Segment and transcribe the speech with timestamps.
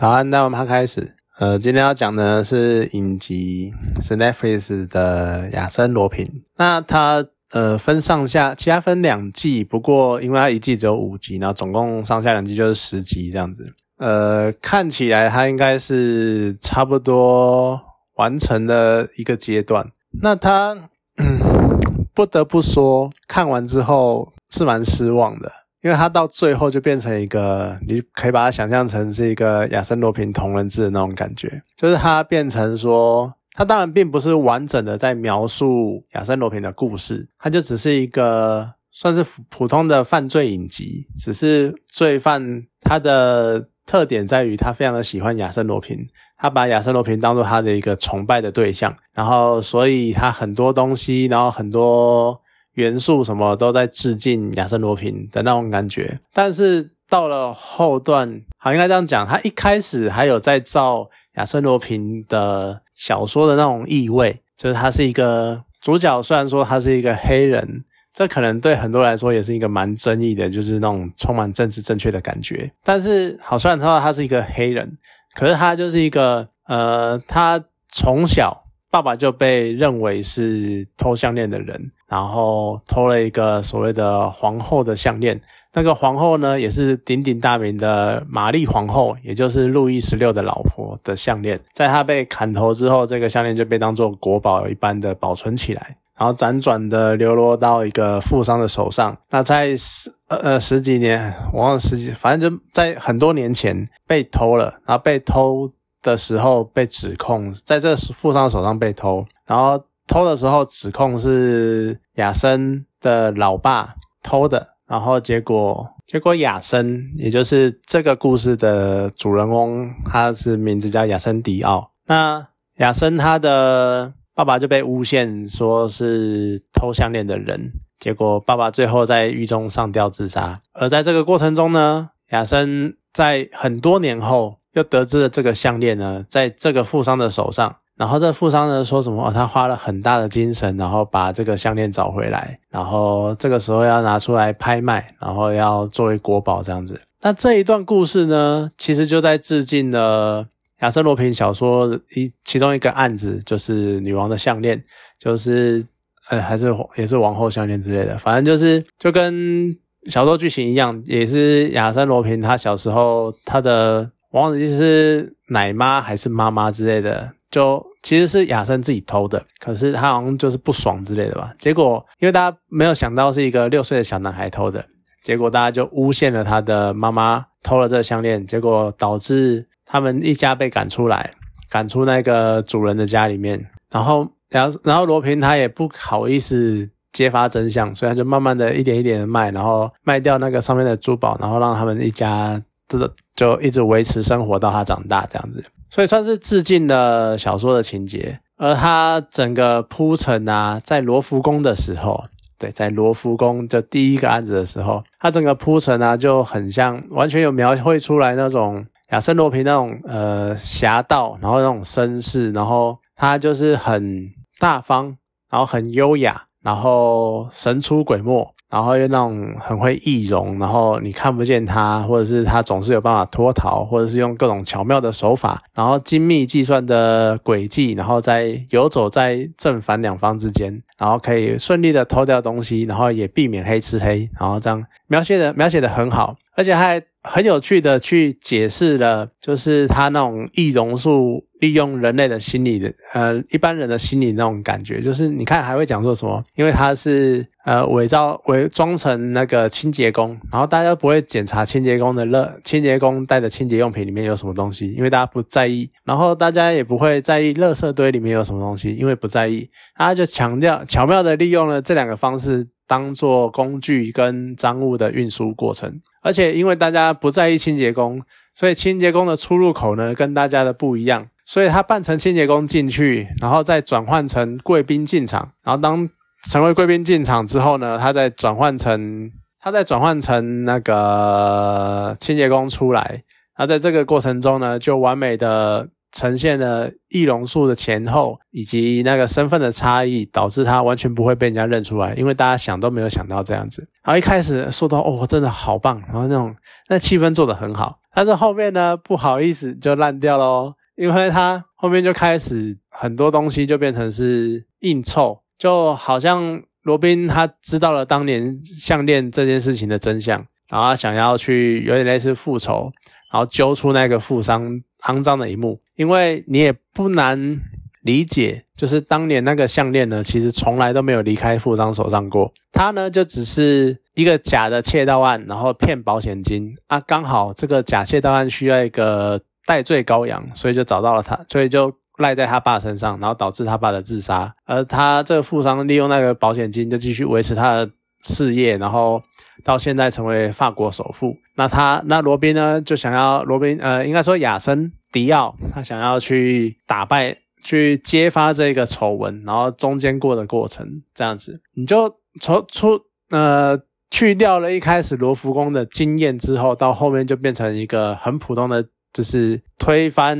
[0.00, 1.14] 好，那我们开始。
[1.38, 6.26] 呃，今天要讲的是影集，是 Netflix 的《亚森罗平》。
[6.56, 13.72] 那它呃分上下，其他分两季，不过因为它一季只有五集，然后总共上下两季就是十集这样子。
[13.98, 17.80] 呃，看起来它应该是差不多
[18.16, 19.90] 完成的一个阶段。
[20.22, 20.76] 那它
[22.12, 25.50] 不得不说，看完之后是蛮失望的。
[25.84, 46.06] 因为它到最后就变成一个，你可以把它想象成是一个亚森罗平同人志的那种感觉，就是它变成说，它当然并不是完整的在描述亚森罗平的故事，它就只是一个算是普通的犯罪影集，只是罪犯他的特点在于他非常的喜欢亚森罗平，
[46.38, 52.40] 他把亚森罗平当做他的一个崇拜的对象，然后所以他很多东西，然后很多。
[52.74, 72.70] 元素什么都在致敬亚森罗平的那种感觉，但是到了后段，好应该这样讲，他一开始还有在造亚森罗平的小说的那种意味，就是他是一个主角，虽然说他是一个黑人，这可能对很多人来说也是一个蛮争议的，就是那种充满政治正确的感觉。
[72.82, 74.96] 但是好，虽然他说他是一个黑人，
[75.34, 81.92] 可是他就是一个呃，他从小爸爸就被认为是偷项链的人。
[82.08, 85.40] 然后偷了一个所谓的皇后的项链，
[85.72, 91.58] 那个皇后呢，也是鼎鼎大名的玛丽皇后，也就是路易十六的老婆的项链。
[91.72, 99.16] 在她被砍头之后，这个项链就被当做国宝一般的保存起来，然后辗转的流落到一个富商的手上。
[99.30, 104.74] 那在十呃呃十几年，我忘了十几，反正就在很多年前被偷了。
[104.86, 105.70] 然后被偷
[106.02, 109.82] 的时候被指控在这富商手上被偷，然后。
[110.06, 121.92] 偷的时候指控是亚森的老爸偷的，然后结果结果亚森，也就是这个故事的主人公，他是名字叫亚森迪奥。
[122.06, 122.46] 那
[122.76, 130.60] 亚森他的爸爸就被诬陷说是偷项链的人，结果爸爸最后在狱中上吊自杀。
[130.72, 137.76] 而在这个过程中呢，亚森在很多年后又得知了这个项链呢，在这个富商的手上。
[137.96, 139.30] 然后这富商呢说什么？
[139.32, 147.00] 他花了很大的精神，然后把这个项链找回来，然后这个时候要拿出来拍卖，然后要作为国宝这样子。
[147.22, 150.46] 那这一段故事呢，其实就在致敬了
[150.80, 154.82] 亚瑟罗平小说一其中一个案子，就是女王的项链，
[155.18, 155.86] 就是
[156.30, 159.74] 呃还是也是王后项链之类的，反正就是就跟
[160.06, 167.32] 小说剧情一样，也是亚瑟罗平他小时候他的忘记是奶妈还是妈妈之类的。
[167.54, 171.52] 就其实是亚森自己偷的，可是他好像就是不爽之类的吧。
[171.56, 174.84] 结果因为大家没有想到是一个六岁的小男孩偷的，
[175.22, 181.30] 结果大家就诬陷了他的妈妈偷了这个项链，结果导致他们一家被赶出来，
[181.70, 183.64] 赶出那个主人的家里面。
[183.88, 195.64] 然后，然后，然后罗平他也不好意思揭发真相，所以他就慢慢的一点一点的卖，然后卖掉那个上面的珠宝，然后让他们一家这就一直维持生活到他长大这样子。
[195.94, 202.24] 所以算是致敬了小说的情节，而他整个铺陈啊，在罗浮宫的时候，
[202.58, 215.16] 对，在罗浮宫这第一个案子的时候，他整个铺陈啊，就很像，完全有描绘出来那种亚森罗平那种呃侠盗，然后那种绅士，然后他就是很大方，
[215.48, 218.52] 然后很优雅，然后神出鬼没。
[218.70, 237.02] 然后又那种很会易容，然后你看不见他，或者是他总是有办法脱逃，或者是用各种巧妙的手法，然后精密计算的轨迹，然后在游走在正反两方之间，然后可以顺利的偷掉东西，然后也避免黑吃黑，然后这样描写的描写的很好，而且还。
[237.26, 246.44] 很有趣的去解释了，就是他那种易容术利用人类的心理的，呃，一般人的心理那种感觉，就是你看还会讲说什么？
[246.54, 266.00] 因为他是呃伪造伪装成那个清洁工，然后大家不会检查清洁工的乐清洁工带的清洁用品里面有什么东西，因为大家不在意，然后大家也不会在意垃圾堆里面有什么东西，因为不在意，他就强调巧妙的利用了这两个方式当做工具跟赃物的运输过程。
[266.22, 268.22] 而且因为大家不在意清洁工，
[268.54, 276.08] 所以清洁工的出入口呢跟大家的不一样，所以他扮成清洁工进去，然后再转换成贵宾进场，然后当
[276.44, 279.30] 成为贵宾进场之后呢，他再转换成
[279.60, 283.22] 他再转换成那个清洁工出来，
[283.58, 285.88] 那在这个过程中呢，就完美的。
[286.16, 293.88] 呈现了易容术的前后以及那个身份的差异，导致他完全不会被人家认出来，因为大家想都没有想到这样子。
[294.04, 296.54] 然后一开始说到哦，真的好棒，然后那种
[296.88, 312.92] 那气氛做得很好，但是后面呢，不好意思就烂掉喽，因为他后面就开始很多东西就变成是硬凑，就好像罗宾他知道了当年项链这件事情的真相，然后他想要去有点类似复仇，
[313.32, 317.58] 然后揪出那个富商肮脏的一幕，因为你也不难。
[318.02, 322.52] 理解就是当年那个项链呢，其实从来都没有离开富商手上过。
[322.70, 327.00] 他呢就只是一个假的窃盗案，然后骗保险金啊。
[327.00, 334.54] 刚好这个假窃盗案需要一个代罪羔羊，所以就找到了他，所以就赖在他爸身上，然后导致他爸的自杀。
[334.64, 337.90] 而他这个富商利用那个保险金就继续维持他的
[338.22, 339.22] 事业，然后
[339.62, 341.36] 到现在成为法国首富。
[341.56, 347.38] 那他那罗宾呢就想要罗宾呃，应该说亚森迪奥，他想要去打败。
[347.66, 353.00] 去揭发这个丑闻，然后中间过的过程这样子，你就从出
[353.30, 353.80] 呃
[354.10, 360.38] 去掉了一开始罗浮宫的经验之后，到后面就变成一个很普通的，就是推翻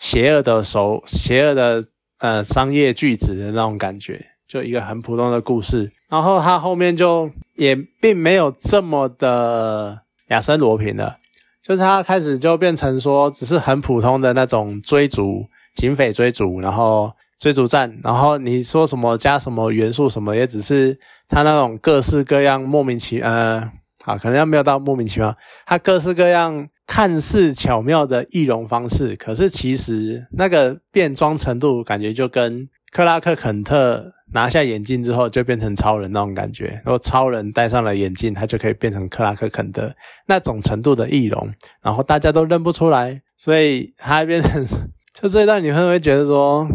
[0.00, 1.84] 邪恶的手、邪恶的
[2.18, 5.92] 呃商业巨子的那种感觉，就一个很普通的故事。
[6.08, 11.18] 然后他后面就也并没有这么的亚森罗平了，
[11.62, 15.46] 就是他开始就变成说，只是很普通的那种追逐。
[15.76, 20.98] 警匪追逐，然后追逐战，然后你说什么加什么元素什么，也只是
[21.28, 23.70] 他那种各式各样莫名其呃，
[24.04, 39.94] 好，可能要没有到莫名其妙，他各式各样看似巧妙的易容方式，可是其实那个变装程度感觉就跟克拉克肯特拿下眼镜之后就变成超人那种感觉，然后超人戴上了眼镜，他就可以变成克拉克肯特
[40.26, 41.48] 那种程度的易容，
[41.80, 44.66] 然后大家都认不出来，所以他变成。
[45.14, 46.66] 就这一段，你会不会觉得说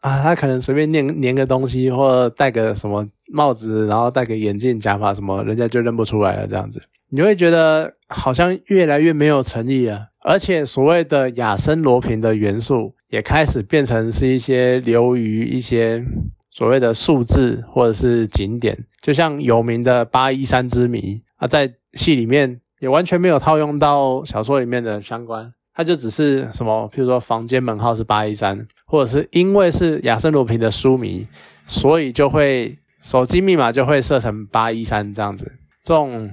[0.00, 6.46] 啊，他可能随便粘粘个东西，或戴个什么帽子，然后戴个眼镜、假发什么，人家就认不出来了？
[6.46, 10.08] 这样子，你会觉得好像越来越没有诚意了。
[10.22, 16.04] 而且，所谓的亚森罗平的元素，也开始变成是一些流于一些
[16.50, 25.52] 所谓的数字或者是景点，就像有名的八一三之谜啊，在戏里面也完全没有套用到小说里面的相关。
[25.74, 31.26] 它就只是什么，譬如说房间门号是八一三，或者是因为是亚森罗平的书迷，
[31.66, 35.52] 所以就会手机密码就会设成八一三这样子。
[35.84, 36.28] 这种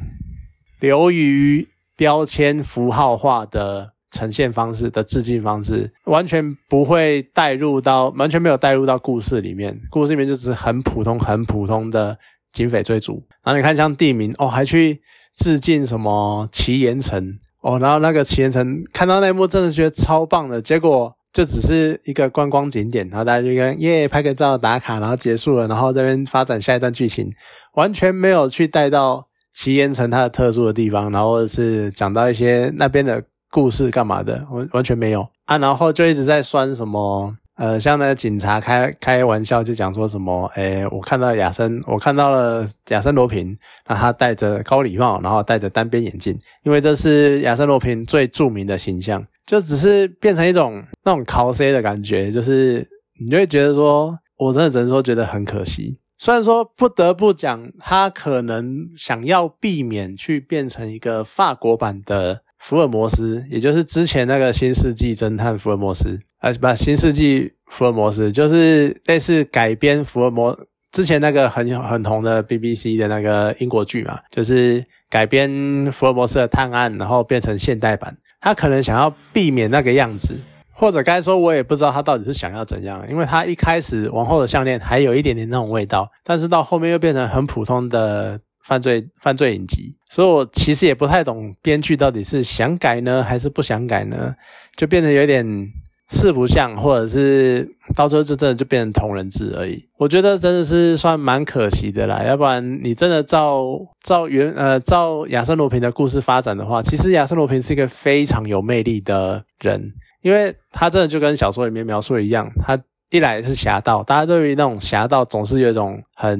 [0.79, 9.79] 流于标签符号化的呈现方式的致敬方式，完全不会带入到，完全没有带入到故事里面。
[9.89, 12.17] 故事里面就只是很普通、很普通的
[12.51, 13.23] 警匪追逐。
[13.43, 15.01] 然后你看像地名哦，还去
[15.35, 17.39] 致敬什么奇岩城。
[17.67, 20.61] 哦，然后那个齐岩城看到那一幕，真的觉得超棒的。
[20.61, 27.29] 结果就只是一个观光景点，然后大家就跟耶拍个照打卡，然后结束了，然后这边发展下一段剧情，
[27.73, 33.21] 完全没有去带到齐岩城它的特殊的地方，然后是讲到一些那边的
[33.51, 35.57] 故事干嘛的，完完全没有啊。
[35.57, 37.35] 然后就一直在酸什么。
[37.57, 43.57] 呃，像那个警察开开玩笑就讲说什么，诶，我看到亚森，我看到了亚森罗平，
[43.87, 52.87] 那他戴着高礼帽，然后戴着单边眼镜，因为这是亚森罗平最著名的形象，就只是变成一种那种 cos 的感觉，就是
[53.19, 55.99] 你就会觉得说，我真的只能说觉得很可惜。
[56.19, 66.19] 虽然说不得不讲，他可能想要避免去变成一个法国版的福尔摩斯，也就是之前那个新世纪侦探福尔摩斯。
[66.39, 70.57] 呃，不，新世纪福尔摩斯就是类似改编福尔摩
[70.91, 78.15] 之前那个很很红的 BBC 的那个英国剧嘛，就是改编福尔摩斯的探案，然后变成现代版。
[78.39, 80.37] 他可能想要避免那个样子，
[80.71, 83.03] 或者该说，我也不知道他到底是想要怎样。
[83.09, 94.35] 因为他一开始王后的项链还有一点点那种味道，但是到后面又变成很普通的犯罪犯罪影集，所以我其实也不太懂编剧到底是想改呢，还是不想改呢，
[94.75, 95.67] 就变得有点。
[96.09, 99.85] 四不像，或者是到时候就真的就变成同人志而已。
[99.97, 102.23] 我觉得真的是算蛮可惜的啦。
[102.23, 103.67] 要不然你真的照
[104.01, 116.39] 照原呃照亚森罗平的故事发展的话，其实亚森罗平是一个非常有魅力的人，因为他真的就跟小说里面描述的一样，他一来是侠盗，大家对于那种侠盗总是有一种很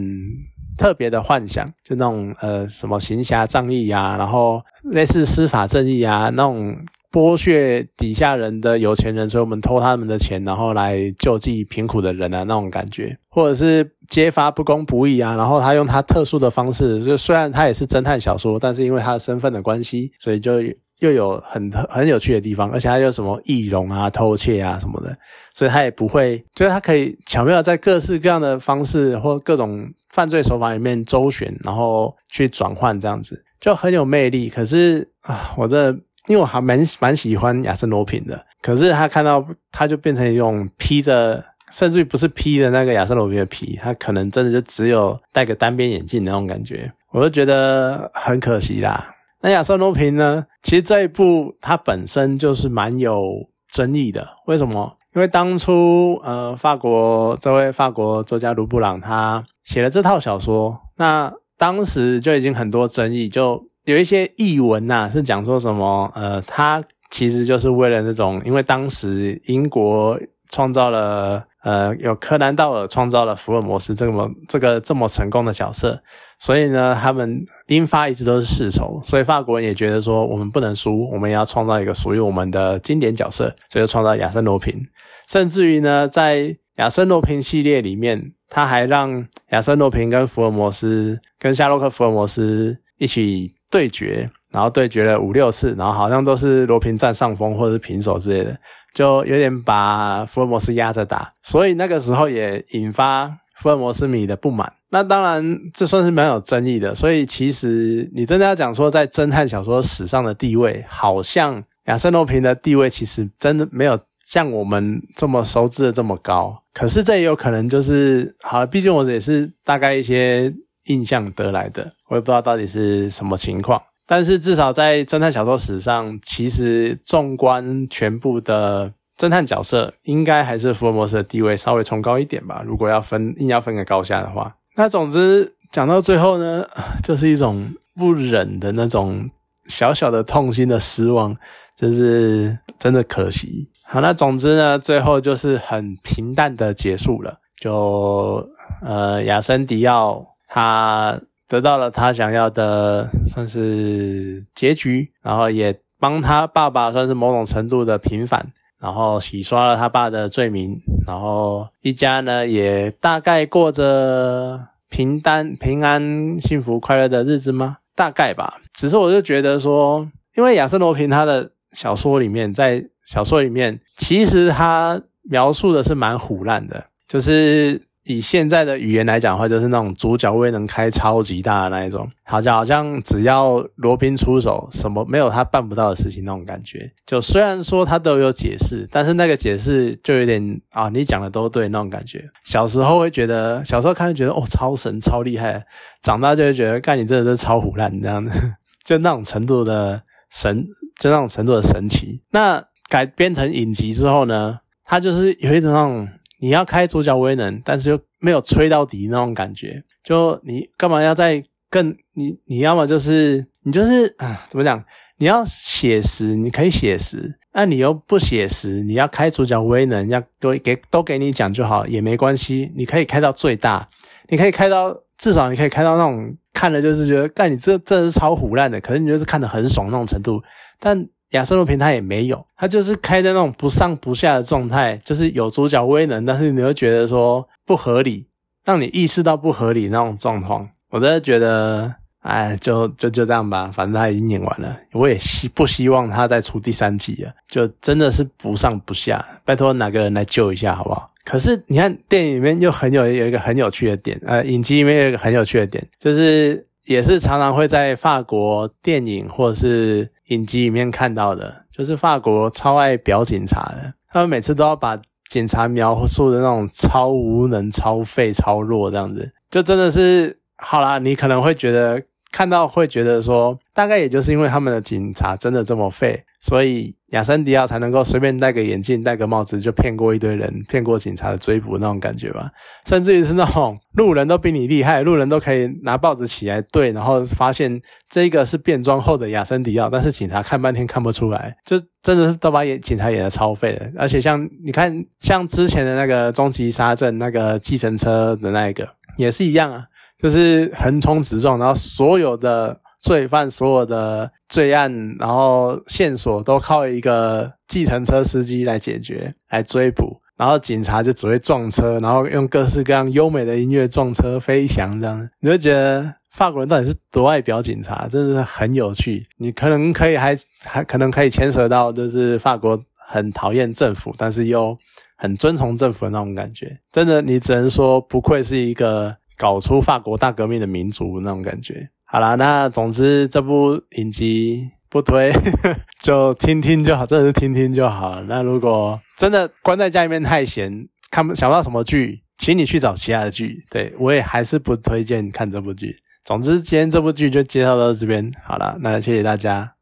[0.78, 6.78] 特别的幻想，就那种呃什么行侠仗义啊，然后类似司法正义啊那种。
[7.18, 20.62] 剥削底下人的有钱人，所以我们偷他们的钱，然后来救济贫苦的人啊，那种感觉，或者是揭发不公不义啊，然后他用他特殊的方式，就虽然他也是侦探小说，但是因为他的身份的关系，所以就
[21.00, 25.18] 又有很很有趣的地方，而且他有什么易容啊、偷窃啊什么的，
[25.56, 34.50] 所以他也不会，就是他可以巧妙在各式各样的方式或各种犯罪手法里面周旋，然后去转换这样子，就很有魅力。
[34.50, 35.98] 可是啊，我这。
[36.28, 49.16] 因为我还蛮蛮喜欢亚森罗平的，可是他看到他就变成一种披着，甚至于不是披着那个亚森罗平的皮，他可能真的就只有戴个单边眼镜那种感觉，我就觉得很可惜啦。
[49.42, 50.46] 那亚森罗平呢？
[50.64, 54.98] 其实这一部它本身就是蛮有争议的，为什么？
[55.16, 71.46] 因为当初呃，法国这位法国作家卢布朗他写了这套小说，那当时就已经很多争议，就有一些译文呐，是讲说什么呃，他其实就是为了那种，因为当时英国创造了。
[71.64, 76.02] 呃，有柯南道尔创造了福尔摩斯这么这个这么成功的角色，
[76.40, 84.82] 所以呢，他们英法一直都是世仇，所以法国人也觉得说我们不能输，我们要创造一个属于我们的经典角色，所以就创造亚森罗平。
[85.28, 98.58] 甚至于呢，在亚森罗平系列里面，他还让亚森罗平跟福尔摩斯、跟夏洛克福尔摩斯一起对决，然后对决了五六次，然后好像都是罗平占上风或者是平手之类的。
[98.94, 104.74] 就有点把福尔摩斯压着打，所以那个时候也引发福尔摩斯迷的不满。
[104.90, 106.96] 那当然，这算是蛮有争议的。
[106.96, 116.64] 所以其实你真的要讲说，在侦探小说史上的地位，好像亚森罗平的地位其实真的没有像我们这么熟知的这么高。
[116.74, 120.52] 可是这也有可能就是，好了，毕竟我也是大概一些
[120.88, 123.82] 印象得来的，我也不知道到底是什么情况。
[124.06, 132.64] 但是至少在侦探小说史上，其实纵观全部的侦探角色，应该还是福尔摩斯的地位稍微崇高一点吧。
[132.66, 136.66] 如果要分硬要分个高下的话，那总之讲到最后呢，
[137.04, 139.30] 就是一种不忍的那种
[139.68, 141.36] 小小的痛心的失望，
[141.76, 143.70] 就是真的可惜。
[143.84, 147.40] 好，那总之呢，最后就是很平淡的结束了。
[147.60, 148.48] 就
[148.82, 151.20] 呃，亚森迪奥他。
[151.50, 158.52] 得到了他想要的，算是结局，然后也帮他爸爸算是某种程度的平反，
[158.82, 160.78] 然后洗刷了他爸的罪名，
[161.08, 167.78] 然后一家呢也大概过着平淡、平安、幸福、快乐的日子吗？
[167.96, 168.56] 大概吧。
[168.74, 177.87] 只是我就觉得说，因为亚瑟罗平他的小说里面，在小说里面其实他描述的是蛮虎烂的，就是。
[178.08, 186.92] 以现在的语言来讲的话，就是那种主角位能开超级大的那一种，好像好像只要罗宾出手，什么没有他办不到的事情那种感觉。
[187.06, 192.24] 就虽然说他都有解释，但是那个解释就有点啊，你讲的都对那种感觉。
[192.46, 195.66] 小时候会觉得，小时候看觉得哦超神超厉害，
[196.02, 198.32] 长大就会觉得干你真的是超虎烂这样子，
[198.86, 200.66] 就那种程度的神，
[201.00, 202.22] 就那种程度的神奇。
[202.32, 206.08] 那改编成影集之后呢，它就是有一种那种。
[206.40, 214.84] 你要开主角威能，但是又没有吹到底那种感觉，就你干嘛要再更你你要么就是你就是啊怎么讲？
[215.18, 223.90] 你要写实，你可以写实，那你又不写实，你要开主角威能，要都给都给你讲就好，也没关系，你可以开到最大，
[224.30, 230.42] 你可以开到至少你可以开到那种看了就是觉得，干你这真的是超虎烂的，可是你就是看的很爽那种程度，
[230.80, 231.08] 但。
[231.32, 238.28] 亚瑟罗平他也没有，他就是开的那种不上不下的状态，就是有主角威能，但是你会觉得说不合理，
[238.64, 240.70] 让你意识到不合理那种状况。
[240.90, 251.12] 我真的觉得，哎，就就就这样吧，反正他已经演完了，我也希不希望他再出第三季了，就真的是不上不下，拜托哪个人来救一下好不好？
[251.26, 260.10] 可是你看电影里面又很有有一个很有趣的点，呃，影集里面有一个很有趣的点，就是也是常常会在法国电影或者是。
[260.28, 272.04] 影集里面看到的，就是法国超爱表警察的，他们每次都要把警察描述的那种超无能、超废、超弱这样子，就真的是好啦，你可能会觉得。
[272.38, 282.52] 看到会觉得说，大概也就是因为他们的警察真的这么废，所以亚森迪奥才能够随便戴个眼镜、戴个帽子就骗过一堆人，骗过警察的追捕那种感觉吧。
[282.86, 293.88] 甚至于是那种路人都比你厉害，路人都可以拿报纸起来对，然后发现这个是变装后的亚森迪奥，但是警察看半天看不出来，就真的是都把演警察演的超废了。
[293.98, 299.86] 而且像你看，像之前的那个终极杀阵那个计程车的那一个也是一样啊。
[300.18, 319.28] 就是横冲直撞，然后所有的罪犯、所有的罪案，然后线索都靠一个计程车司机来解决、来追捕，然后警察就只会撞车，然后用各式各样优美的音乐撞车飞翔，这样你会觉得法国人到底是多爱表警察，真的是很有趣。
[319.38, 324.76] 你可能可以还还可能可以牵扯到，就是法国很讨厌政府，但是又
[325.16, 326.80] 很遵从政府的那种感觉。
[326.92, 329.16] 真的，你只能说不愧是一个。
[329.38, 331.90] 搞出法国大革命的民族那种感觉。
[332.06, 335.32] 好啦，那总之这部影集不推，
[336.02, 338.22] 就听听就好，真的是听听就好。
[338.24, 343.66] 那如果真的关在家里面太闲，看不想不到什么剧，请你去找其他的剧。
[343.70, 345.98] 对我也还是不推荐看这部剧。
[346.24, 348.78] 总之，今天这部剧就介绍到这边好了。
[348.82, 349.77] 那谢谢大家。